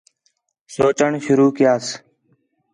سوچوݨ 0.73 1.11
شروع 1.25 1.51
کَیاس 1.57 1.85